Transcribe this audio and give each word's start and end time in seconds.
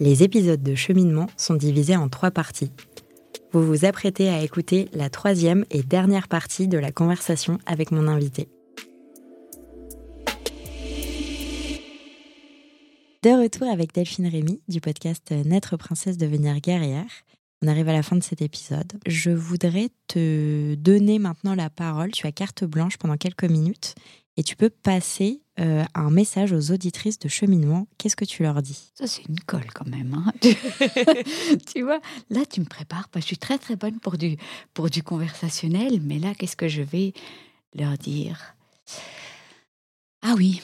Les 0.00 0.22
épisodes 0.22 0.62
de 0.62 0.74
cheminement 0.74 1.26
sont 1.36 1.54
divisés 1.54 1.96
en 1.96 2.08
trois 2.08 2.30
parties. 2.30 2.70
Vous 3.52 3.66
vous 3.66 3.84
apprêtez 3.84 4.28
à 4.28 4.42
écouter 4.42 4.88
la 4.92 5.10
troisième 5.10 5.64
et 5.70 5.82
dernière 5.82 6.28
partie 6.28 6.68
de 6.68 6.78
la 6.78 6.92
conversation 6.92 7.58
avec 7.66 7.90
mon 7.90 8.06
invité. 8.06 8.48
De 13.24 13.42
retour 13.42 13.68
avec 13.68 13.92
Delphine 13.92 14.28
Rémy 14.28 14.60
du 14.68 14.80
podcast 14.80 15.32
Naître 15.32 15.76
princesse 15.76 16.16
devenir 16.16 16.60
guerrière. 16.60 17.10
On 17.60 17.66
arrive 17.66 17.88
à 17.88 17.92
la 17.92 18.04
fin 18.04 18.14
de 18.14 18.22
cet 18.22 18.40
épisode. 18.40 18.92
Je 19.04 19.30
voudrais 19.30 19.88
te 20.06 20.76
donner 20.76 21.18
maintenant 21.18 21.56
la 21.56 21.70
parole. 21.70 22.12
Tu 22.12 22.26
as 22.28 22.32
carte 22.32 22.62
blanche 22.64 22.98
pendant 22.98 23.16
quelques 23.16 23.44
minutes 23.44 23.96
et 24.36 24.44
tu 24.44 24.54
peux 24.54 24.70
passer 24.70 25.40
euh, 25.60 25.84
un 25.94 26.10
message 26.10 26.52
aux 26.52 26.70
auditrices 26.70 27.18
de 27.18 27.28
cheminement. 27.28 27.86
Qu'est-ce 27.98 28.16
que 28.16 28.24
tu 28.24 28.42
leur 28.42 28.62
dis? 28.62 28.90
Ça, 28.94 29.06
c'est 29.06 29.24
une 29.28 29.40
colle 29.40 29.66
quand 29.74 29.86
même. 29.86 30.14
Hein. 30.14 30.32
tu 31.72 31.82
vois, 31.82 32.00
là, 32.30 32.46
tu 32.46 32.60
me 32.60 32.66
prépares. 32.66 33.08
je 33.16 33.20
suis 33.20 33.38
très, 33.38 33.58
très 33.58 33.76
bonne 33.76 33.98
pour 33.98 34.16
du, 34.16 34.36
pour 34.74 34.90
du 34.90 35.02
conversationnel, 35.02 36.00
mais 36.02 36.18
là, 36.18 36.34
qu'est-ce 36.34 36.56
que 36.56 36.68
je 36.68 36.82
vais 36.82 37.12
leur 37.74 37.98
dire? 37.98 38.54
Ah 40.22 40.34
oui, 40.36 40.60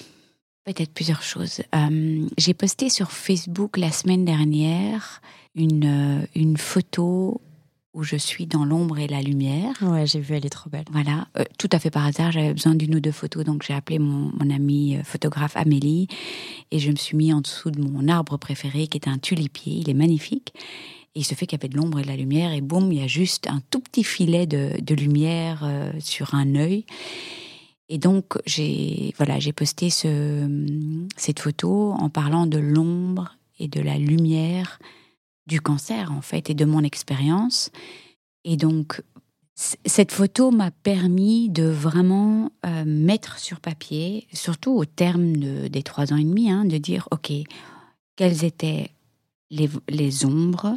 peut-être 0.65 0.93
plusieurs 0.93 1.23
choses. 1.23 1.63
Euh, 1.75 2.29
j'ai 2.39 2.55
posté 2.55 2.89
sur 2.89 3.13
Facebook 3.13 3.77
la 3.77 3.91
semaine 3.91 4.25
dernière 4.25 5.21
une, 5.55 6.23
euh, 6.23 6.27
une 6.35 6.57
photo 6.57 7.41
où 7.95 8.03
je 8.03 8.17
suis 8.17 8.47
dans 8.47 8.65
l'ombre 8.65 8.99
et 8.99 9.07
la 9.07 9.23
lumière. 9.23 9.73
Ouais, 9.81 10.07
j'ai 10.07 10.19
vu, 10.19 10.35
elle 10.35 10.45
est 10.45 10.51
trop 10.51 10.69
belle. 10.69 10.85
Voilà, 10.91 11.29
euh, 11.39 11.45
tout 11.59 11.69
à 11.73 11.79
fait 11.79 11.91
par 11.91 12.05
hasard, 12.05 12.33
j'avais 12.33 12.53
besoin 12.53 12.75
d'une 12.75 12.97
ou 12.97 13.01
deux 13.01 13.13
photos, 13.13 13.45
donc 13.45 13.63
j'ai 13.63 13.73
appelé 13.73 14.01
mon, 14.01 14.33
mon 14.39 14.51
amie 14.51 14.97
euh, 14.97 15.05
photographe 15.05 15.57
Amélie 15.57 16.09
et 16.73 16.81
je 16.81 16.91
me 16.91 16.97
suis 16.97 17.17
mis 17.17 17.33
en 17.33 17.41
dessous 17.41 17.71
de 17.71 17.81
mon 17.81 18.09
arbre 18.09 18.37
préféré 18.37 18.89
qui 18.89 18.99
est 18.99 19.09
un 19.09 19.19
tulipier, 19.19 19.75
il 19.75 19.89
est 19.89 19.95
magnifique. 19.95 20.53
Et 21.15 21.21
il 21.21 21.25
se 21.25 21.37
fait 21.37 21.47
qu'il 21.47 21.57
y 21.57 21.61
avait 21.61 21.69
de 21.69 21.77
l'ombre 21.77 22.01
et 22.01 22.03
de 22.03 22.09
la 22.09 22.17
lumière 22.17 22.53
et 22.53 22.61
boum, 22.61 22.91
il 22.91 22.99
y 22.99 23.03
a 23.03 23.07
juste 23.07 23.47
un 23.47 23.63
tout 23.71 23.79
petit 23.79 24.03
filet 24.03 24.47
de, 24.49 24.73
de 24.83 24.95
lumière 24.97 25.63
euh, 25.63 25.93
sur 26.01 26.35
un 26.35 26.57
œil. 26.57 26.85
Et 27.89 27.99
donc 27.99 28.39
j'ai 28.45 29.15
voilà, 29.17 29.39
j'ai 29.39 29.53
posté 29.53 29.91
ce, 29.91 30.99
cette 31.17 31.39
photo 31.39 31.93
en 31.93 32.09
parlant 32.09 32.47
de 32.47 32.59
l'ombre 32.59 33.37
et 33.61 33.69
de 33.69 33.81
la 33.81 33.99
lumière 33.99 34.81
du 35.47 35.61
cancer 35.61 36.13
en 36.13 36.23
fait 36.23 36.51
et 36.51 36.55
de 36.55 36.65
mon 36.65 36.83
expérience. 36.83 37.71
Et 38.45 38.57
donc 38.57 39.03
cette 39.57 40.11
photo 40.11 40.51
m'a 40.51 40.73
permis 40.73 41.49
de 41.49 41.65
vraiment 41.65 42.51
euh, 42.67 42.85
mettre 42.85 43.39
sur 43.39 43.61
papier, 43.61 44.27
surtout 44.33 44.73
au 44.73 44.85
terme 44.85 45.33
des 45.69 45.83
trois 45.85 46.13
ans 46.13 46.17
et 46.17 46.25
demi, 46.25 46.51
hein, 46.51 46.65
de 46.65 46.77
dire 46.77 47.09
ok 47.13 47.33
quelles 48.17 48.45
étaient 48.45 48.91
les, 49.51 49.69
les 49.89 50.25
ombres, 50.25 50.77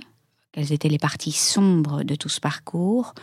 quelles 0.51 0.73
étaient 0.73 0.89
les 0.89 0.99
parties 0.99 1.31
sombres 1.31 2.03
de 2.03 2.15
tout 2.15 2.29
ce 2.29 2.39
parcours, 2.39 3.13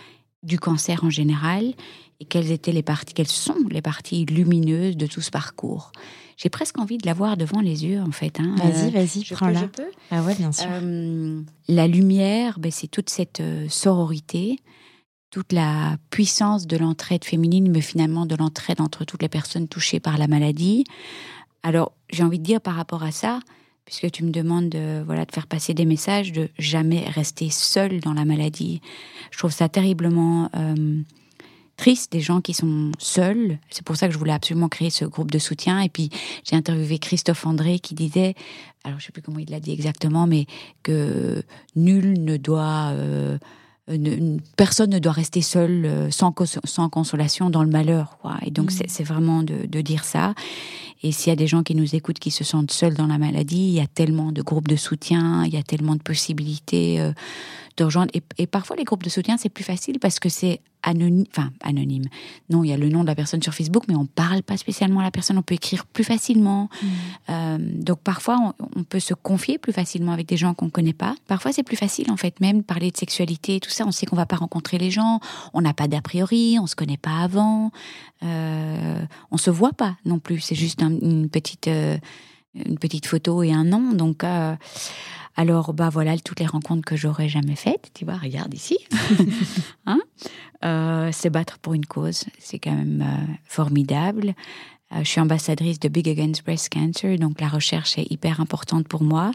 du 0.43 0.59
cancer 0.59 1.05
en 1.05 1.11
général, 1.11 1.75
et 2.21 2.25
quelles 2.25 2.51
étaient 2.51 2.73
les 2.73 2.83
parties, 2.83 3.15
quelles 3.15 3.27
sont 3.27 3.67
les 3.71 3.83
parties 3.83 4.25
lumineuses 4.25 4.97
de 4.97 5.07
tout 5.07 5.21
ce 5.21 5.31
parcours 5.31 5.93
j'ai 6.37 6.49
presque 6.49 6.79
envie 6.79 6.99
de 6.99 7.07
la 7.07 7.15
voir 7.15 7.37
devant 7.37 7.61
les 7.61 7.85
yeux, 7.85 8.01
en 8.01 8.11
fait. 8.11 8.41
Hein. 8.41 8.55
Vas-y, 8.57 8.91
vas-y, 8.91 9.25
prends-la. 9.25 9.61
Je 9.61 9.67
peux? 9.67 9.91
Ah 10.11 10.23
ouais, 10.23 10.35
bien 10.35 10.53
sûr. 10.53 10.67
Euh, 10.71 11.41
la 11.69 11.87
lumière, 11.87 12.59
ben, 12.59 12.71
c'est 12.71 12.89
toute 12.89 13.11
cette 13.11 13.41
euh, 13.41 13.67
sororité, 13.69 14.59
toute 15.31 15.53
la 15.53 15.97
puissance 16.11 16.67
de 16.67 16.77
l'entraide 16.77 17.25
féminine, 17.25 17.71
mais 17.71 17.81
finalement 17.81 18.27
de 18.27 18.35
l'entraide 18.37 18.81
entre 18.81 19.05
toutes 19.05 19.23
les 19.23 19.29
personnes 19.29 19.69
touchées 19.69 20.01
par 20.01 20.19
la 20.19 20.27
maladie. 20.27 20.85
Alors, 21.63 21.93
j'ai 22.11 22.23
envie 22.23 22.39
de 22.39 22.45
dire 22.45 22.61
par 22.61 22.75
rapport 22.75 23.03
à 23.03 23.11
ça, 23.11 23.41
puisque 23.85 24.11
tu 24.11 24.25
me 24.25 24.31
demandes 24.31 24.69
de, 24.69 25.03
voilà, 25.05 25.25
de 25.25 25.33
faire 25.33 25.47
passer 25.47 25.75
des 25.75 25.85
messages, 25.85 26.33
de 26.33 26.49
jamais 26.59 27.05
rester 27.09 27.51
seule 27.51 28.01
dans 28.01 28.15
la 28.15 28.25
maladie. 28.25 28.81
Je 29.31 29.39
trouve 29.39 29.53
ça 29.53 29.69
terriblement... 29.69 30.51
Euh, 30.57 31.03
triste, 31.77 32.13
des 32.13 32.21
gens 32.21 32.41
qui 32.41 32.55
sont 32.55 32.93
seuls. 32.99 33.59
C'est 33.71 33.85
pour 33.85 33.97
ça 33.97 34.07
que 34.07 34.15
je 34.15 34.19
voulais 34.19 34.33
absolument 34.33 34.69
créer 34.69 34.91
ce 34.91 35.05
groupe 35.05 35.31
de 35.31 35.39
soutien. 35.39 35.81
Et 35.81 35.89
puis 35.89 36.11
j'ai 36.45 36.57
interviewé 36.57 36.99
Christophe 36.99 37.47
André 37.47 37.79
qui 37.79 37.95
disait, 37.95 38.35
alors 38.85 39.01
je 39.01 39.07
sais 39.07 39.13
plus 39.13 39.23
comment 39.23 39.39
il 39.39 39.51
l'a 39.51 39.61
dit 39.61 39.73
exactement, 39.73 40.27
mais 40.27 40.47
que 40.83 41.43
nul 41.77 42.23
ne 42.23 42.37
doit 42.37 42.93
euh, 42.93 43.39
personne 44.57 44.91
ne 44.91 44.99
doit 44.99 45.13
rester 45.13 45.43
seul 45.43 45.85
euh, 45.85 46.11
sans, 46.11 46.35
sans 46.65 46.89
consolation 46.89 47.51
dans 47.51 47.63
le 47.63 47.71
malheur. 47.71 48.19
Quoi. 48.21 48.37
Et 48.45 48.51
donc, 48.51 48.73
mm. 48.73 48.85
c'est 48.87 49.05
vraiment 49.05 49.43
de, 49.43 49.67
de, 49.67 49.81
dire 49.81 50.05
ça. 50.05 50.35
Et 51.03 51.13
s'il 51.13 51.31
y 51.31 51.33
a 51.33 51.37
des 51.37 51.47
gens 51.47 51.63
qui 51.63 51.75
nous 51.75 51.95
écoutent 51.95 52.19
qui 52.19 52.31
se 52.31 52.45
sentent 52.45 52.71
seuls 52.71 52.95
dans 52.95 53.07
la 53.07 53.19
maladie, 53.19 53.69
il 53.69 53.75
y 53.75 53.81
a 53.81 53.87
tellement 53.87 54.33
de 54.33 54.41
groupes 54.41 54.69
de 54.69 54.77
soutien, 54.77 55.45
il 55.45 55.53
y 55.53 55.59
a 55.59 55.63
tellement 55.63 55.97
de 55.97 56.03
possibilités 56.03 57.01
euh, 57.01 57.13
de 57.77 57.85
rejoindre. 57.85 58.11
Et, 58.15 58.23
et, 58.39 58.47
parfois, 58.47 58.77
les 58.77 58.85
groupes 58.85 59.03
de 59.03 59.11
soutien, 59.11 59.37
c'est 59.37 59.51
plus 59.51 59.65
facile 59.65 59.99
parce 59.99 60.19
que 60.19 60.31
c'est 60.31 60.61
anonyme. 60.85 61.25
Enfin, 61.31 61.51
anonyme. 61.63 62.05
Non, 62.51 62.65
il 62.65 62.71
y 62.71 62.73
a 62.73 62.77
le 62.77 62.89
nom 62.89 63.03
de 63.03 63.07
la 63.07 63.15
personne 63.15 63.43
sur 63.43 63.55
Facebook, 63.55 63.85
mais 63.89 63.97
on 63.97 64.07
parle 64.07 64.43
pas 64.43 64.57
spécialement 64.57 65.01
à 65.01 65.03
la 65.03 65.11
personne. 65.11 65.39
On 65.39 65.43
peut 65.43 65.55
écrire 65.55 65.87
plus 65.87 66.05
facilement. 66.05 66.69
Mm. 66.83 66.87
Euh, 67.31 67.59
donc, 67.61 68.01
parfois, 68.01 68.39
on, 68.59 68.81
on, 68.81 68.85
peut 68.85 69.01
se 69.01 69.15
confier 69.15 69.59
plus 69.59 69.73
facilement 69.73 70.13
avec 70.13 70.27
des 70.27 70.37
gens 70.37 70.55
qu'on 70.55 70.71
connaît 70.71 70.93
pas. 70.93 71.15
Parfois, 71.27 71.53
c'est 71.53 71.63
plus 71.63 71.77
facile, 71.77 72.11
en 72.11 72.17
fait, 72.17 72.41
même 72.41 72.63
parler 72.63 72.91
de 72.91 72.97
sexualité, 72.97 73.61
tout 73.61 73.71
ça. 73.71 73.85
On 73.87 73.93
sait 73.93 74.07
qu'on 74.07 74.17
va 74.17 74.27
pas 74.27 74.37
rencontrer 74.37 74.79
les 74.79 74.91
gens. 74.91 75.21
On 75.53 75.61
n'a 75.61 75.75
pas 75.75 75.89
d'a 75.89 76.01
priori. 76.01 76.59
On 76.61 76.67
se 76.67 76.77
connaît 76.77 76.97
pas 76.97 77.19
avant. 77.19 77.71
Euh, 78.23 79.05
on 79.31 79.37
se 79.37 79.51
voit 79.51 79.73
pas 79.73 79.97
non 80.05 80.19
plus. 80.19 80.41
C'est 80.41 80.55
juste 80.55 80.83
une 80.83 81.29
petite 81.29 81.69
euh, 81.69 81.99
une 82.55 82.79
petite 82.79 83.07
photo 83.07 83.43
et 83.43 83.53
un 83.53 83.65
nom. 83.65 83.93
Donc 83.93 84.25
euh, 84.25 84.55
alors 85.37 85.75
bah 85.75 85.89
voilà 85.89 86.17
toutes 86.19 86.41
les 86.41 86.47
rencontres 86.47 86.85
que 86.85 86.97
j'aurais 86.97 87.29
jamais 87.29 87.57
faites. 87.57 87.91
Tu 87.95 88.05
vois, 88.05 88.17
regarde 88.17 88.55
ici. 88.55 88.79
hein? 89.87 90.01
Euh, 90.65 91.13
se 91.13 91.29
battre 91.29 91.59
pour 91.59 91.75
une 91.75 91.87
cause, 91.87 92.25
c'est 92.39 92.59
quand 92.59 92.75
même 92.75 93.03
euh, 93.03 93.33
formidable. 93.45 94.35
je 94.97 95.05
suis 95.05 95.21
ambassadrice 95.21 95.81
de 95.81 95.89
Big 95.89 96.09
Against 96.09 96.45
Breast 96.45 96.73
Cancer, 96.73 97.19
donc 97.19 97.41
la 97.41 97.49
recherche 97.49 97.99
est 97.99 98.11
hyper 98.11 98.41
importante 98.41 98.89
pour 98.89 99.03
moi. 99.03 99.33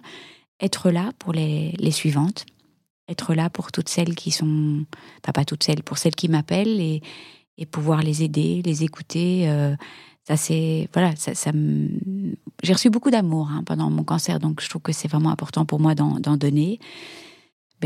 Être 0.61 0.89
là 0.89 1.11
pour 1.19 1.33
les, 1.33 1.73
les 1.77 1.91
suivantes, 1.91 2.45
être 3.07 3.33
là 3.33 3.49
pour 3.49 3.71
toutes 3.71 3.89
celles 3.89 4.16
qui 4.16 4.31
sont, 4.31 4.85
enfin 5.23 5.33
pas 5.33 5.45
toutes 5.45 5.63
celles, 5.63 5.83
pour 5.83 5.97
celles 5.97 6.16
qui 6.16 6.29
m'appellent 6.29 6.79
et, 6.79 7.01
et 7.57 7.66
pouvoir 7.66 8.01
les 8.01 8.23
aider, 8.23 8.61
les 8.63 8.83
écouter. 8.83 9.47
Euh, 10.29 10.35
ça 10.35 10.38
c'est 10.38 10.90
voilà, 10.94 11.16
ça, 11.16 11.35
ça 11.35 11.51
j'ai 12.63 12.73
reçu 12.73 12.90
beaucoup 12.90 13.12
d'amour 13.12 13.50
hein, 13.51 13.63
pendant 13.66 13.90
mon 13.90 14.03
cancer, 14.03 14.40
donc 14.40 14.62
je 14.62 14.69
trouve 14.69 14.81
que 14.81 14.91
c'est 14.91 15.07
vraiment 15.07 15.31
important 15.31 15.66
pour 15.66 15.79
moi 15.79 15.95
d'en 15.95 16.38
donner. 16.38 16.79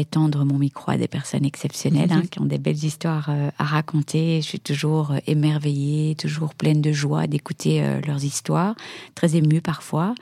Tendre 0.10 0.44
mon 0.44 0.58
micro 0.58 0.90
à 0.90 0.98
des 0.98 1.08
personnes 1.08 1.46
exceptionnelles 1.46 2.12
hein, 2.12 2.24
qui 2.30 2.40
ont 2.40 2.48
des 2.48 2.58
belles 2.58 2.84
histoires 2.84 3.28
euh, 3.30 3.52
à 3.60 3.64
raconter. 3.64 4.42
Je 4.42 4.48
suis 4.48 4.60
toujours 4.60 5.12
euh, 5.12 5.18
émerveillée, 5.28 6.16
toujours 6.16 6.56
pleine 6.56 6.82
de 6.82 6.92
joie 6.92 7.28
d'écouter 7.28 8.00
leurs 8.08 8.24
histoires, 8.24 8.76
très 9.14 9.36
émue 9.36 9.62
parfois. 9.62 10.16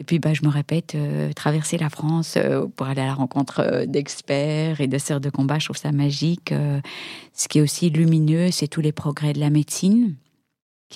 Et 0.00 0.02
puis, 0.02 0.18
bah, 0.18 0.32
je 0.32 0.42
me 0.44 0.48
répète, 0.48 0.94
euh, 0.94 1.30
traverser 1.34 1.76
la 1.76 1.90
France 1.90 2.34
euh, 2.38 2.66
pour 2.74 2.86
aller 2.86 3.02
à 3.02 3.06
la 3.06 3.12
rencontre 3.12 3.60
euh, 3.60 3.84
d'experts 3.84 4.80
et 4.80 4.88
de 4.88 4.96
sœurs 4.96 5.20
de 5.20 5.28
combat, 5.28 5.58
je 5.58 5.66
trouve 5.66 5.76
ça 5.76 5.92
magique. 5.92 6.54
ce 7.34 7.48
qui 7.48 7.58
est 7.58 7.60
aussi 7.60 7.90
lumineux, 7.90 8.50
c'est 8.50 8.66
tous 8.66 8.80
les 8.80 8.92
progrès 8.92 9.34
de 9.34 9.40
la 9.40 9.50
médecine. 9.50 10.16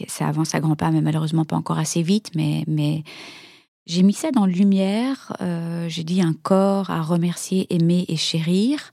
Ça 0.08 0.28
avance 0.28 0.54
à 0.54 0.60
grands 0.60 0.76
pas, 0.76 0.90
mais 0.90 1.00
malheureusement 1.00 1.44
pas 1.44 1.56
encore 1.56 1.78
assez 1.78 2.02
vite. 2.02 2.30
Mais, 2.34 2.64
mais 2.66 3.04
j'ai 3.86 4.02
mis 4.02 4.12
ça 4.12 4.30
dans 4.30 4.46
lumière. 4.46 5.36
j'ai 5.88 6.04
dit 6.04 6.22
un 6.22 6.34
corps 6.34 6.90
à 6.90 7.02
remercier, 7.02 7.66
aimer 7.74 8.04
et 8.08 8.16
chérir. 8.16 8.92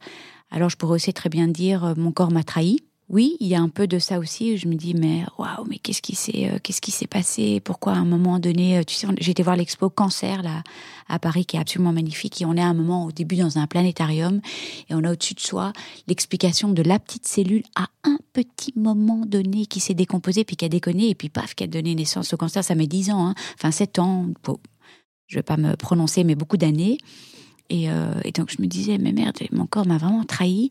Alors, 0.51 0.69
je 0.69 0.77
pourrais 0.77 0.95
aussi 0.95 1.13
très 1.13 1.29
bien 1.29 1.47
dire 1.47 1.93
mon 1.97 2.11
corps 2.11 2.31
m'a 2.31 2.43
trahi 2.43 2.83
oui, 3.11 3.35
il 3.41 3.47
y 3.47 3.55
a 3.55 3.59
un 3.59 3.67
peu 3.67 3.87
de 3.87 3.99
ça 3.99 4.19
aussi. 4.19 4.57
Je 4.57 4.69
me 4.69 4.75
dis, 4.75 4.93
mais 4.93 5.25
waouh, 5.37 5.65
mais 5.67 5.79
qu'est-ce 5.79 6.01
qui 6.01 6.15
s'est, 6.15 6.49
euh, 6.49 6.59
qu'est-ce 6.63 6.79
qui 6.79 6.91
s'est 6.91 7.07
passé? 7.07 7.59
Pourquoi 7.59 7.91
à 7.91 7.97
un 7.97 8.05
moment 8.05 8.39
donné, 8.39 8.77
euh, 8.77 8.83
tu 8.83 8.95
sais, 8.95 9.05
été 9.19 9.43
voir 9.43 9.57
l'expo 9.57 9.89
Cancer 9.89 10.41
là 10.41 10.63
à 11.09 11.19
Paris, 11.19 11.45
qui 11.45 11.57
est 11.57 11.59
absolument 11.59 11.91
magnifique. 11.91 12.41
Et 12.41 12.45
on 12.45 12.55
est 12.55 12.61
à 12.61 12.67
un 12.67 12.73
moment 12.73 13.05
au 13.05 13.11
début 13.11 13.35
dans 13.35 13.57
un 13.57 13.67
planétarium, 13.67 14.39
et 14.89 14.95
on 14.95 15.03
a 15.03 15.11
au-dessus 15.11 15.33
de 15.33 15.41
soi 15.41 15.73
l'explication 16.07 16.69
de 16.69 16.81
la 16.83 16.99
petite 16.99 17.27
cellule 17.27 17.63
à 17.75 17.87
un 18.05 18.17
petit 18.33 18.73
moment 18.75 19.25
donné 19.25 19.65
qui 19.65 19.79
s'est 19.79 19.93
décomposée, 19.93 20.43
puis 20.43 20.55
qui 20.55 20.65
a 20.65 20.69
déconné, 20.69 21.09
et 21.09 21.15
puis 21.15 21.29
paf, 21.29 21.55
qui 21.55 21.63
a 21.63 21.67
donné 21.67 21.95
naissance 21.95 22.33
au 22.33 22.37
cancer. 22.37 22.63
Ça 22.63 22.75
met 22.75 22.87
dix 22.87 23.09
ans, 23.11 23.27
hein. 23.27 23.35
enfin 23.55 23.71
sept 23.71 23.99
ans. 23.99 24.27
je 25.27 25.35
vais 25.35 25.43
pas 25.43 25.57
me 25.57 25.75
prononcer, 25.75 26.23
mais 26.23 26.35
beaucoup 26.35 26.57
d'années. 26.57 26.97
Et, 27.69 27.89
euh, 27.89 28.19
et 28.25 28.31
donc 28.31 28.51
je 28.51 28.61
me 28.61 28.67
disais, 28.67 28.97
mais 28.97 29.13
merde, 29.13 29.37
mon 29.51 29.65
corps 29.65 29.87
m'a 29.87 29.97
vraiment 29.97 30.25
trahi. 30.25 30.67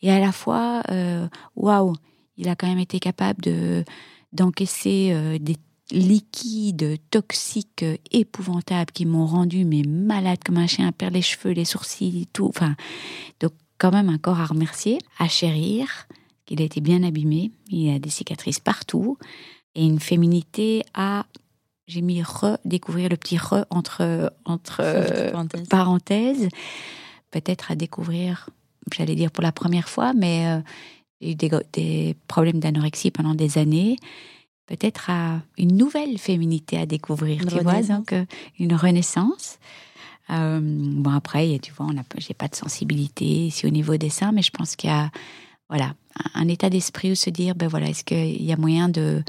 Et 0.00 0.10
à 0.10 0.18
la 0.18 0.32
fois, 0.32 0.82
euh, 0.90 1.28
waouh, 1.56 1.94
il 2.36 2.48
a 2.48 2.56
quand 2.56 2.66
même 2.66 2.78
été 2.78 2.98
capable 2.98 3.42
de 3.42 3.84
d'encaisser 4.32 5.10
euh, 5.12 5.38
des 5.38 5.56
liquides 5.90 6.96
toxiques 7.10 7.84
épouvantables 8.10 8.90
qui 8.92 9.04
m'ont 9.04 9.26
rendu 9.26 9.66
mais 9.66 9.82
malade 9.82 10.38
comme 10.42 10.56
un 10.56 10.66
chien, 10.66 10.90
perdre 10.90 11.16
les 11.16 11.22
cheveux, 11.22 11.52
les 11.52 11.66
sourcils, 11.66 12.26
tout. 12.32 12.46
Enfin, 12.46 12.76
donc 13.40 13.52
quand 13.76 13.90
même 13.92 14.08
un 14.08 14.16
corps 14.16 14.40
à 14.40 14.46
remercier, 14.46 14.98
à 15.18 15.28
chérir, 15.28 16.06
qu'il 16.52 16.60
a 16.60 16.66
été 16.66 16.82
bien 16.82 17.02
abîmé, 17.02 17.50
il 17.70 17.94
a 17.94 17.98
des 17.98 18.10
cicatrices 18.10 18.60
partout, 18.60 19.16
et 19.74 19.86
une 19.86 20.00
féminité 20.00 20.82
à 20.92 21.24
j'ai 21.86 22.02
mis 22.02 22.22
redécouvrir 22.22 23.08
le 23.08 23.16
petit 23.16 23.38
re 23.38 23.64
entre, 23.70 24.32
entre 24.44 24.82
parenthèses. 25.70 26.48
Peut-être 27.30 27.70
à 27.70 27.74
découvrir, 27.74 28.50
j'allais 28.94 29.14
dire 29.14 29.30
pour 29.30 29.42
la 29.42 29.50
première 29.50 29.88
fois, 29.88 30.12
mais 30.12 30.62
j'ai 31.22 31.32
eu 31.32 31.34
des, 31.34 31.50
des 31.72 32.16
problèmes 32.28 32.60
d'anorexie 32.60 33.10
pendant 33.10 33.34
des 33.34 33.56
années. 33.56 33.96
Peut-être 34.66 35.08
à 35.08 35.40
une 35.56 35.74
nouvelle 35.76 36.18
féminité 36.18 36.76
à 36.76 36.84
découvrir, 36.84 37.46
tu 37.46 37.60
vois, 37.60 37.80
donc 37.82 38.14
une 38.58 38.74
renaissance. 38.74 39.58
Euh, 40.30 40.60
bon, 40.62 41.10
après, 41.10 41.58
tu 41.62 41.72
vois, 41.72 41.88
j'ai 42.18 42.34
pas 42.34 42.48
de 42.48 42.56
sensibilité 42.56 43.24
ici 43.24 43.66
au 43.66 43.70
niveau 43.70 43.96
des 43.96 44.10
seins, 44.10 44.32
mais 44.32 44.42
je 44.42 44.50
pense 44.50 44.76
qu'il 44.76 44.90
y 44.90 44.92
a 44.92 45.10
voilà, 45.72 45.94
un 46.34 46.48
état 46.48 46.70
d'esprit 46.70 47.12
où 47.12 47.14
se 47.14 47.30
dire, 47.30 47.54
ben 47.54 47.68
voilà, 47.68 47.88
est-ce 47.88 48.04
qu'il 48.04 48.42
y 48.42 48.52
a 48.52 48.56
moyen 48.56 48.88
de, 48.88 49.22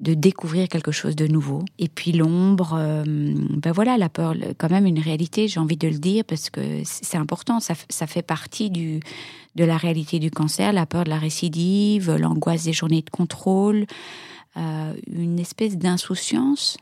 de 0.00 0.14
découvrir 0.14 0.68
quelque 0.68 0.92
chose 0.92 1.16
de 1.16 1.26
nouveau? 1.26 1.64
Et 1.78 1.88
puis 1.88 2.12
l'ombre, 2.12 2.74
euh, 2.76 3.04
ben 3.06 3.72
voilà, 3.72 3.96
la 3.96 4.08
peur, 4.08 4.34
quand 4.58 4.70
même 4.70 4.86
une 4.86 4.98
réalité, 4.98 5.48
j'ai 5.48 5.60
envie 5.60 5.76
de 5.76 5.88
le 5.88 5.98
dire, 5.98 6.24
parce 6.24 6.50
que 6.50 6.82
c'est 6.84 7.16
important, 7.16 7.60
ça, 7.60 7.74
ça, 7.88 8.06
fait 8.06 8.22
partie 8.22 8.70
du, 8.70 9.00
de 9.54 9.64
la 9.64 9.76
réalité 9.76 10.18
du 10.18 10.30
cancer, 10.30 10.72
la 10.72 10.86
peur 10.86 11.04
de 11.04 11.10
la 11.10 11.18
récidive, 11.18 12.12
l'angoisse 12.12 12.64
des 12.64 12.72
journées 12.72 13.02
de 13.02 13.10
contrôle, 13.10 13.86
euh, 14.56 14.94
une 15.10 15.38
espèce 15.38 15.76
d'insouciance 15.76 16.76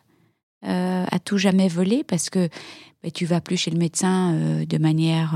euh, 0.64 1.04
à 1.10 1.18
tout 1.18 1.38
jamais 1.38 1.68
voler, 1.68 2.04
parce 2.04 2.30
que 2.30 2.48
ben, 3.02 3.10
tu 3.10 3.26
vas 3.26 3.40
plus 3.40 3.56
chez 3.56 3.70
le 3.70 3.78
médecin 3.78 4.64
de 4.64 4.78
manière 4.78 5.34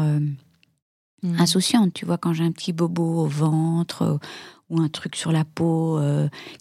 mmh. 1.22 1.40
insouciante. 1.40 1.92
Tu 1.94 2.04
vois, 2.04 2.18
quand 2.18 2.32
j'ai 2.32 2.44
un 2.44 2.52
petit 2.52 2.72
bobo 2.72 3.24
au 3.24 3.26
ventre 3.26 4.02
euh, 4.02 4.18
ou 4.68 4.80
un 4.80 4.88
truc 4.88 5.14
sur 5.16 5.30
la 5.30 5.44
peau 5.44 6.00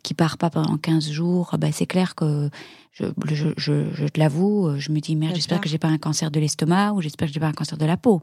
qui 0.04 0.14
part 0.14 0.38
pas 0.38 0.52
pendant 0.52 0.78
15 0.78 1.10
jours, 1.10 1.56
ben, 1.58 1.72
c'est 1.72 1.88
clair 1.88 2.14
que 2.14 2.52
je, 2.92 3.06
je, 3.26 3.48
je, 3.58 4.08
te 4.08 4.20
l'avoue, 4.20 4.76
je 4.78 4.92
me 4.92 5.00
dis 5.00 5.16
merde, 5.16 5.34
j'espère 5.34 5.60
que 5.60 5.68
j'ai 5.68 5.80
pas 5.80 5.88
un 5.88 5.98
cancer 5.98 6.30
de 6.30 6.40
l'estomac 6.40 6.94
ou 6.94 7.02
j'espère 7.02 7.28
que 7.28 7.34
j'ai 7.34 7.40
pas 7.40 7.48
un 7.48 7.54
cancer 7.54 7.80
de 7.80 7.86
la 7.86 7.98
peau. 7.98 8.22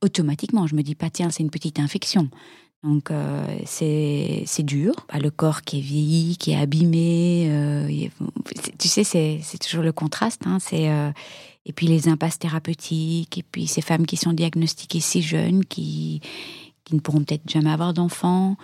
Automatiquement, 0.00 0.66
je 0.66 0.74
me 0.74 0.82
dis 0.82 0.94
pas 0.94 1.10
tiens, 1.10 1.28
c'est 1.28 1.42
une 1.42 1.50
petite 1.50 1.78
infection. 1.78 2.30
Donc 2.82 3.10
c'est 3.66 4.44
c'est 4.46 4.62
dur. 4.62 4.94
Bah, 5.12 5.18
le 5.18 5.30
corps 5.30 5.60
qui 5.60 5.80
est 5.80 5.82
vieilli, 5.82 6.38
qui 6.38 6.52
est 6.52 6.56
abîmé. 6.56 8.10
tu 8.78 8.88
sais, 8.88 9.04
c'est 9.04 9.58
toujours 9.58 9.84
le 9.84 9.92
contraste. 9.92 10.40
Hein, 10.46 10.56
c'est 10.58 10.88
et 11.68 11.72
puis 11.72 11.86
les 11.86 12.08
impasses 12.08 12.38
thérapeutiques, 12.38 13.38
et 13.38 13.42
puis 13.42 13.66
ces 13.66 13.82
femmes 13.82 14.06
qui 14.06 14.16
sont 14.16 14.32
diagnostiquées 14.32 15.00
si 15.00 15.22
jeunes, 15.22 15.64
qui, 15.64 16.20
ne 16.90 16.98
pourront 16.98 17.22
peut-être 17.22 17.48
jamais 17.48 17.70
avoir 17.70 17.92
d'enfants, 17.92 18.56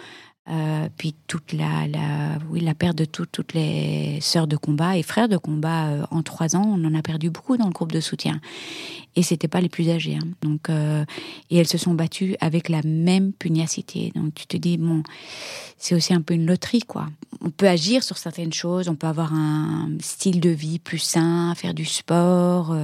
euh, 0.51 0.91
puis 0.99 1.15
toute 1.27 1.55
la, 1.55 1.89
la, 1.89 2.39
oui, 2.51 2.61
la 2.61 2.75
perte 2.75 2.99
de 2.99 3.07
toutes 3.07 3.55
les 3.55 4.19
sœurs 4.21 4.47
de 4.47 4.59
combat 4.59 4.99
et 4.99 5.03
frères 5.03 5.29
de 5.29 5.39
combat 5.39 5.87
euh, 5.87 6.07
en 6.11 6.23
trois 6.23 6.55
ans, 6.55 6.67
on 6.67 6.85
en 6.85 6.95
a 6.95 7.01
perdu 7.01 7.31
beaucoup 7.31 7.57
dans 7.57 7.67
le 7.67 7.73
groupe 7.73 7.93
de 7.93 8.01
soutien. 8.01 8.41
Et 9.17 9.23
c'était 9.23 9.49
pas 9.49 9.63
les 9.63 9.71
plus 9.71 9.89
âgés. 9.89 10.17
Hein. 10.17 10.29
Donc, 10.43 10.69
euh, 10.69 11.07
et 11.49 11.57
elles 11.57 11.67
se 11.67 11.79
sont 11.79 11.95
battues 11.95 12.37
avec 12.41 12.69
la 12.69 12.83
même 12.85 13.33
pugnacité. 13.33 14.13
Donc 14.15 14.35
tu 14.35 14.47
te 14.47 14.59
dis 14.59 14.77
bon, 14.77 15.03
c'est 15.79 15.95
aussi 15.95 16.13
un 16.13 16.21
peu 16.21 16.35
une 16.35 16.47
loterie 16.47 16.83
quoi. 16.83 17.09
On 17.41 17.49
peut 17.49 17.69
agir 17.69 18.03
sur 18.03 18.19
certaines 18.19 18.53
choses, 18.53 18.91
on 18.91 18.97
peut 18.97 19.07
avoir 19.07 19.33
un 19.33 19.93
style 20.01 20.41
de 20.41 20.51
vie 20.51 20.79
plus 20.79 20.99
sain, 20.99 21.55
faire 21.55 21.73
du 21.73 21.87
sport, 21.87 22.77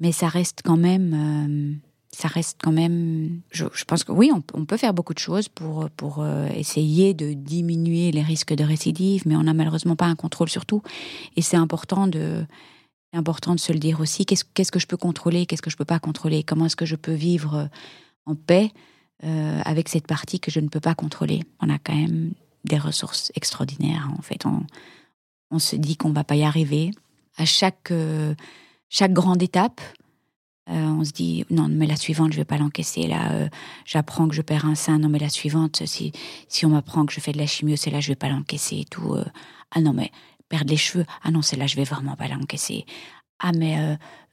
mais 0.00 0.12
ça 0.12 0.28
reste 0.28 0.60
quand 0.64 0.76
même 0.76 1.80
ça 2.14 2.28
reste 2.28 2.58
quand 2.62 2.72
même. 2.72 3.40
Je, 3.50 3.64
pense 3.86 4.04
que 4.04 4.12
oui, 4.12 4.30
on, 4.32 4.64
peut 4.64 4.76
faire 4.76 4.92
beaucoup 4.92 5.14
de 5.14 5.18
choses 5.18 5.48
pour, 5.48 5.88
pour 5.90 6.18
euh, 6.20 6.46
essayer 6.54 7.14
de 7.14 7.32
diminuer 7.32 8.12
les 8.12 8.22
risques 8.22 8.52
de 8.52 8.64
récidive, 8.64 9.22
mais 9.26 9.34
on 9.34 9.44
n'a 9.44 9.54
malheureusement 9.54 9.96
pas 9.96 10.06
un 10.06 10.14
contrôle 10.14 10.50
sur 10.50 10.66
tout. 10.66 10.82
Et 11.36 11.42
c'est 11.42 11.56
important 11.56 12.06
de, 12.06 12.44
important 13.14 13.54
de 13.54 13.60
se 13.60 13.72
le 13.72 13.78
dire 13.78 14.00
aussi. 14.00 14.26
Qu'est-ce, 14.26 14.44
qu'est-ce 14.44 14.70
que 14.70 14.78
je 14.78 14.86
peux 14.86 14.98
contrôler 14.98 15.46
Qu'est-ce 15.46 15.62
que 15.62 15.70
je 15.70 15.76
peux 15.76 15.86
pas 15.86 15.98
contrôler 15.98 16.42
Comment 16.42 16.66
est-ce 16.66 16.76
que 16.76 16.84
je 16.84 16.96
peux 16.96 17.14
vivre 17.14 17.54
euh, 17.54 17.66
en 18.26 18.34
paix 18.34 18.72
euh, 19.24 19.60
avec 19.64 19.88
cette 19.88 20.06
partie 20.06 20.38
que 20.38 20.50
je 20.50 20.60
ne 20.60 20.68
peux 20.68 20.80
pas 20.80 20.94
contrôler? 20.94 21.40
On 21.60 21.70
a 21.70 21.78
quand 21.78 21.96
même 21.96 22.32
des 22.64 22.78
ressources 22.78 23.32
extraordinaires. 23.34 24.10
En 24.18 24.22
fait, 24.22 24.44
on, 24.44 24.66
on 25.50 25.58
se 25.58 25.76
dit 25.76 25.96
qu'on 25.96 26.12
va 26.12 26.24
pas 26.24 26.36
y 26.36 26.44
arriver. 26.44 26.90
À 27.38 27.46
chaque, 27.46 27.90
chaque 28.90 29.14
grande 29.14 29.42
étape, 29.42 29.80
euh, 30.70 30.74
on 30.74 31.04
se 31.04 31.10
dit 31.10 31.44
non 31.50 31.66
mais 31.68 31.86
la 31.86 31.96
suivante 31.96 32.32
je 32.32 32.36
vais 32.36 32.44
pas 32.44 32.56
l'encaisser 32.56 33.08
là 33.08 33.32
euh, 33.32 33.48
j'apprends 33.84 34.28
que 34.28 34.34
je 34.34 34.42
perds 34.42 34.64
un 34.64 34.76
sein. 34.76 34.98
Non 34.98 35.08
mais 35.08 35.18
la 35.18 35.28
suivante 35.28 35.84
si 35.86 36.12
si 36.48 36.64
on 36.64 36.70
m'apprend 36.70 37.04
que 37.04 37.12
je 37.12 37.18
fais 37.18 37.32
de 37.32 37.38
la 37.38 37.46
chimio 37.46 37.74
c'est 37.74 37.90
là 37.90 37.98
je 37.98 38.08
vais 38.08 38.16
pas 38.16 38.28
l'encaisser 38.28 38.78
et 38.78 38.84
tout 38.84 39.14
euh. 39.14 39.24
ah 39.72 39.80
non 39.80 39.92
mais 39.92 40.12
perdre 40.48 40.70
les 40.70 40.76
cheveux 40.76 41.04
ah 41.24 41.32
non 41.32 41.42
c'est 41.42 41.56
là 41.56 41.66
je 41.66 41.74
vais 41.74 41.84
vraiment 41.84 42.14
pas 42.14 42.28
l'encaisser. 42.28 42.86
Ah 43.40 43.50
mais 43.58 43.76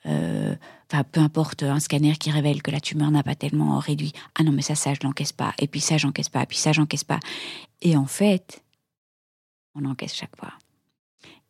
enfin 0.05 1.03
peu 1.11 1.19
importe 1.19 1.63
un 1.63 1.79
scanner 1.79 2.15
qui 2.15 2.29
révèle 2.29 2.61
que 2.61 2.69
la 2.69 2.79
tumeur 2.79 3.09
n'a 3.09 3.23
pas 3.23 3.35
tellement 3.35 3.79
réduit. 3.79 4.13
Ah 4.35 4.43
non 4.43 4.51
mais 4.51 4.61
ça 4.61 4.75
ça 4.75 4.93
je 4.93 4.99
l'encaisse 5.03 5.33
pas. 5.33 5.53
Et 5.57 5.67
puis 5.67 5.79
ça 5.79 5.97
j'encaisse 5.97 6.29
pas. 6.29 6.43
Et 6.43 6.45
puis 6.45 6.57
ça 6.57 6.73
j'encaisse 6.73 7.03
pas. 7.03 7.19
Et 7.81 7.97
en 7.97 8.05
fait 8.05 8.63
on 9.73 9.83
encaisse 9.85 10.13
chaque 10.13 10.35
fois. 10.37 10.53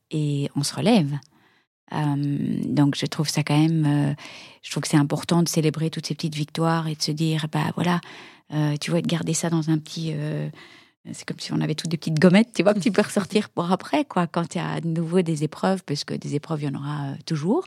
Et 0.09 0.49
on 0.55 0.63
se 0.63 0.73
relève 0.73 1.19
donc 1.91 2.95
je 2.95 3.05
trouve 3.05 3.29
ça 3.29 3.43
quand 3.43 3.57
même, 3.57 3.85
euh, 3.85 4.13
je 4.61 4.71
trouve 4.71 4.83
que 4.83 4.89
c'est 4.89 4.97
important 4.97 5.43
de 5.43 5.49
célébrer 5.49 5.89
toutes 5.89 6.05
ces 6.05 6.15
petites 6.15 6.35
victoires 6.35 6.87
et 6.87 6.95
de 6.95 7.01
se 7.01 7.11
dire, 7.11 7.47
bah 7.51 7.71
voilà, 7.75 8.01
euh, 8.53 8.75
tu 8.79 8.91
vois, 8.91 9.01
de 9.01 9.07
garder 9.07 9.33
ça 9.33 9.49
dans 9.49 9.69
un 9.69 9.77
petit, 9.77 10.13
c'est 11.11 11.25
comme 11.25 11.39
si 11.39 11.53
on 11.53 11.61
avait 11.61 11.75
toutes 11.75 11.91
des 11.91 11.97
petites 11.97 12.19
gommettes, 12.19 12.51
tu 12.53 12.63
vois, 12.63 12.73
que 12.73 12.79
tu 12.79 12.91
peux 12.91 13.01
ressortir 13.01 13.49
pour 13.49 13.71
après, 13.71 14.05
quoi, 14.05 14.27
quand 14.27 14.55
il 14.55 14.57
y 14.59 14.61
a 14.61 14.79
de 14.81 14.87
nouveau 14.87 15.21
des 15.21 15.43
épreuves, 15.43 15.83
parce 15.83 16.03
que 16.03 16.13
des 16.13 16.35
épreuves, 16.35 16.63
il 16.63 16.65
y 16.65 16.75
en 16.75 16.79
aura 16.79 17.13
toujours. 17.25 17.65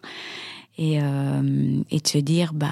Et, 0.78 0.94
et 0.94 2.00
de 2.00 2.08
se 2.08 2.19
dire, 2.19 2.54
bah, 2.54 2.70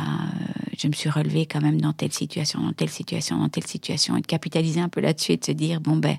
je 0.78 0.88
me 0.88 0.92
suis 0.94 1.10
relevée 1.10 1.44
quand 1.44 1.60
même 1.60 1.80
dans 1.80 1.92
telle 1.92 2.12
situation, 2.12 2.62
dans 2.62 2.72
telle 2.72 2.88
situation, 2.88 3.38
dans 3.38 3.50
telle 3.50 3.66
situation, 3.66 4.16
et 4.16 4.22
de 4.22 4.26
capitaliser 4.26 4.80
un 4.80 4.88
peu 4.88 5.00
là-dessus 5.00 5.32
et 5.32 5.36
de 5.36 5.44
se 5.44 5.52
dire, 5.52 5.80
bon, 5.80 5.96
ben, 5.96 6.16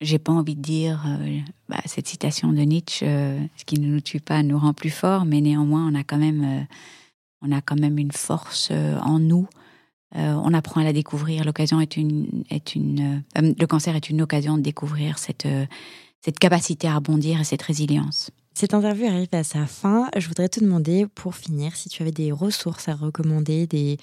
j'ai 0.00 0.18
pas 0.18 0.32
envie 0.32 0.54
de 0.54 0.62
dire 0.62 1.04
euh, 1.06 1.38
bah, 1.68 1.80
cette 1.86 2.06
citation 2.06 2.52
de 2.52 2.60
Nietzsche, 2.60 3.06
euh, 3.06 3.38
ce 3.56 3.64
qui 3.64 3.80
ne 3.80 3.86
nous 3.86 4.00
tue 4.00 4.20
pas 4.20 4.42
nous 4.42 4.58
rend 4.58 4.72
plus 4.72 4.90
forts, 4.90 5.24
mais 5.24 5.40
néanmoins 5.40 5.90
on 5.90 5.94
a 5.94 6.04
quand 6.04 6.18
même, 6.18 6.44
euh, 6.44 6.64
on 7.42 7.52
a 7.52 7.60
quand 7.60 7.78
même 7.78 7.98
une 7.98 8.12
force 8.12 8.70
en 8.70 9.18
nous. 9.18 9.48
on 10.14 10.54
apprend 10.54 10.80
à 10.80 10.84
la 10.84 10.92
découvrir. 10.92 11.44
L'occasion 11.44 11.80
est 11.80 11.96
une, 11.96 12.44
est 12.50 12.74
une, 12.74 13.22
le 13.36 13.66
cancer 13.66 13.94
est 13.94 14.08
une 14.08 14.22
occasion 14.22 14.56
de 14.56 14.62
découvrir 14.62 15.18
cette, 15.18 15.48
cette 16.20 16.38
capacité 16.38 16.88
à 16.88 16.96
rebondir 16.96 17.40
et 17.40 17.44
cette 17.44 17.62
résilience. 17.62 18.30
Cette 18.58 18.74
interview 18.74 19.06
arrive 19.06 19.28
à 19.30 19.44
sa 19.44 19.66
fin. 19.66 20.08
Je 20.16 20.26
voudrais 20.26 20.48
te 20.48 20.58
demander, 20.58 21.06
pour 21.06 21.36
finir, 21.36 21.76
si 21.76 21.88
tu 21.88 22.02
avais 22.02 22.10
des 22.10 22.32
ressources 22.32 22.88
à 22.88 22.96
recommander, 22.96 23.68
des, 23.68 23.98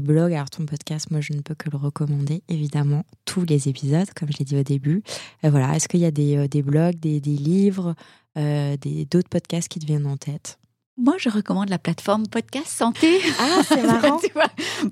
blogs. 0.00 0.32
Alors, 0.32 0.50
ton 0.50 0.66
podcast, 0.66 1.12
moi, 1.12 1.20
je 1.20 1.32
ne 1.32 1.42
peux 1.42 1.54
que 1.54 1.70
le 1.70 1.76
recommander, 1.76 2.42
évidemment, 2.48 3.04
tous 3.24 3.44
les 3.44 3.68
épisodes, 3.68 4.08
comme 4.18 4.28
je 4.32 4.38
l'ai 4.38 4.44
dit 4.44 4.56
au 4.56 4.64
début. 4.64 5.04
Euh, 5.44 5.50
voilà, 5.50 5.76
est-ce 5.76 5.86
qu'il 5.86 6.00
y 6.00 6.06
a 6.06 6.10
des, 6.10 6.36
euh, 6.36 6.62
blogs, 6.62 6.98
des, 6.98 7.20
livres, 7.20 7.94
euh, 8.36 8.76
d'autres 9.08 9.28
podcasts 9.28 9.68
qui 9.68 9.78
te 9.78 9.86
viennent 9.86 10.08
en 10.08 10.16
tête? 10.16 10.58
Moi, 10.96 11.14
je 11.16 11.28
recommande 11.28 11.68
la 11.68 11.78
plateforme 11.78 12.26
Podcast 12.26 12.66
Santé. 12.66 13.20
Ah, 13.38 13.60
c'est 13.62 13.82
marrant. 13.86 14.18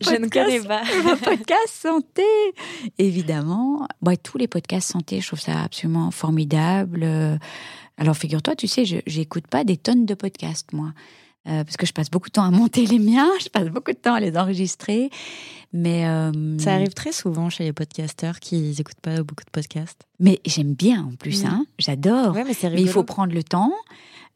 je 0.00 0.14
ne 0.14 0.28
connais 0.28 0.60
pas. 0.60 0.82
podcast 1.24 1.70
Santé, 1.70 2.22
évidemment. 2.98 3.88
Tous 4.22 4.38
les 4.38 4.46
podcasts 4.46 4.92
santé, 4.92 5.20
je 5.20 5.26
trouve 5.26 5.40
ça 5.40 5.64
absolument 5.64 6.12
formidable. 6.12 7.40
Alors 7.98 8.16
figure-toi, 8.16 8.56
tu 8.56 8.68
sais, 8.68 8.84
je 8.84 8.96
j'écoute 9.06 9.46
pas 9.48 9.64
des 9.64 9.76
tonnes 9.76 10.06
de 10.06 10.14
podcasts, 10.14 10.72
moi. 10.72 10.92
Euh, 11.46 11.64
parce 11.64 11.76
que 11.76 11.86
je 11.86 11.92
passe 11.92 12.10
beaucoup 12.10 12.28
de 12.28 12.32
temps 12.32 12.44
à 12.44 12.50
monter 12.50 12.84
les 12.84 12.98
miens, 12.98 13.28
je 13.40 13.48
passe 13.48 13.68
beaucoup 13.68 13.92
de 13.92 13.96
temps 13.96 14.14
à 14.14 14.20
les 14.20 14.36
enregistrer. 14.36 15.08
Mais 15.72 16.06
euh, 16.06 16.58
ça 16.58 16.74
arrive 16.74 16.92
très 16.92 17.12
souvent 17.12 17.48
chez 17.48 17.64
les 17.64 17.72
podcasteurs 17.72 18.38
qui 18.40 18.74
n'écoutent 18.76 19.00
pas 19.00 19.22
beaucoup 19.22 19.44
de 19.44 19.50
podcasts. 19.50 20.02
Mais 20.18 20.40
j'aime 20.44 20.74
bien 20.74 21.04
en 21.04 21.14
plus, 21.16 21.44
hein, 21.44 21.64
j'adore. 21.78 22.34
mais, 22.34 22.44
mais 22.44 22.82
il 22.82 22.88
faut 22.88 23.04
prendre 23.04 23.32
le 23.32 23.42
temps. 23.42 23.72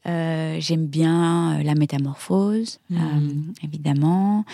Euh, 0.07 0.57
j'aime 0.59 0.87
bien 0.87 1.61
euh, 1.61 1.63
la 1.63 1.75
métamorphose, 1.75 2.81
euh, 2.91 2.97
mm. 2.97 3.55
évidemment. 3.63 4.45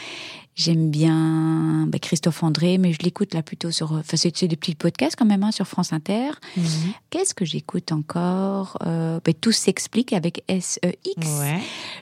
J'aime 0.55 0.91
bien 0.91 1.87
bah, 1.87 1.99
Christophe 1.99 2.43
André, 2.43 2.79
mais 2.79 2.93
je 2.93 2.99
l'écoute 2.99 3.33
là 3.33 3.43
plutôt 3.43 3.71
sur. 3.71 3.93
Enfin, 3.93 4.17
c'est 4.17 4.47
des 4.47 4.57
petits 4.57 4.75
podcasts 4.75 5.17
quand 5.17 5.25
même 5.25 5.45
hein, 5.45 5.53
sur 5.53 5.67
France 5.67 5.93
Inter. 5.93 6.31
Mm. 6.57 6.63
Qu'est-ce 7.11 7.33
que 7.33 7.45
j'écoute 7.45 7.93
encore 7.93 8.77
bah, 8.81 9.33
Tout 9.41 9.53
s'explique 9.53 10.13
avec 10.13 10.45
SEX. 10.49 11.43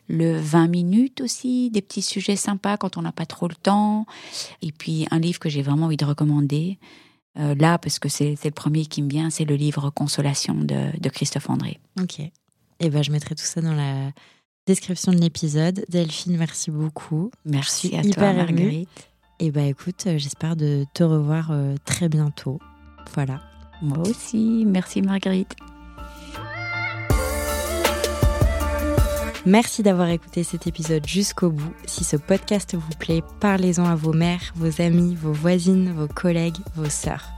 Le 0.09 0.38
20 0.38 0.69
minutes 0.69 1.21
aussi, 1.21 1.71
des 1.71 1.83
petits 1.83 2.03
sujets 2.03 2.37
sympas 2.37 2.76
quand 2.79 2.97
on 2.97 3.03
n'a 3.03 3.12
pas 3.12 3.26
trop 3.26 3.47
le 3.47 3.55
temps. 3.55 4.07
Et 4.62 4.73
puis 4.73 5.07
un 5.11 5.19
livre 5.19 5.38
que 5.38 5.50
j'ai 5.50 5.62
vraiment 5.62 5.87
envie 5.87 5.99
de 5.99 6.07
recommander. 6.07 6.79
là, 7.37 7.76
parce 7.79 7.99
que 7.99 8.09
c'est 8.09 8.43
le 8.43 8.50
premier 8.50 8.87
qui 8.87 9.03
me 9.03 9.11
vient, 9.11 9.29
c'est 9.29 9.45
le 9.45 9.55
livre 9.55 9.91
Consolation 9.91 10.55
de, 10.55 10.99
de 10.99 11.09
Christophe 11.11 11.50
André. 11.50 11.79
Ok. 12.00 12.23
Et 12.80 12.90
ben, 12.90 13.02
je 13.02 13.11
mettrai 13.11 13.35
tout 13.35 13.45
ça 13.45 13.61
dans 13.61 13.75
la 13.75 14.11
description 14.66 15.12
de 15.12 15.18
l'épisode. 15.18 15.85
Delphine, 15.88 16.37
merci 16.37 16.71
beaucoup. 16.71 17.30
Merci 17.45 17.97
à 17.97 18.02
toi, 18.02 18.33
Marguerite. 18.33 19.11
Et 19.38 19.50
bah 19.50 19.62
écoute, 19.62 20.04
euh, 20.06 20.16
j'espère 20.16 20.56
de 20.56 20.87
te 20.95 21.04
revoir 21.04 21.50
euh, 21.50 21.75
très 21.85 22.09
bientôt. 22.09 22.59
Voilà. 23.14 23.42
Moi 23.83 23.99
aussi, 23.99 24.64
merci 24.66 25.02
Marguerite. 25.02 25.54
Merci 29.45 29.83
d'avoir 29.85 30.09
écouté 30.09 30.42
cet 30.42 30.66
épisode 30.66 31.06
jusqu'au 31.06 31.50
bout. 31.50 31.73
Si 31.87 32.02
ce 32.02 32.16
podcast 32.16 32.75
vous 32.75 32.97
plaît, 32.99 33.23
parlez-en 33.38 33.85
à 33.85 33.95
vos 33.95 34.12
mères, 34.12 34.52
vos 34.56 34.80
amis, 34.80 35.14
vos 35.14 35.33
voisines, 35.33 35.92
vos 35.92 36.09
collègues, 36.09 36.56
vos 36.75 36.90
sœurs. 36.90 37.28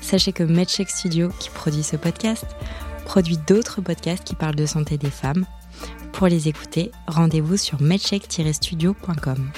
Sachez 0.00 0.32
que 0.32 0.44
MedCheck 0.44 0.88
Studio, 0.88 1.30
qui 1.40 1.50
produit 1.50 1.82
ce 1.82 1.96
podcast, 1.96 2.46
produit 3.06 3.38
d'autres 3.46 3.80
podcasts 3.80 4.24
qui 4.24 4.34
parlent 4.34 4.56
de 4.56 4.66
santé 4.66 4.98
des 4.98 5.10
femmes. 5.10 5.46
Pour 6.12 6.26
les 6.26 6.48
écouter, 6.48 6.90
rendez-vous 7.06 7.56
sur 7.56 7.80
medcheck-studio.com. 7.80 9.50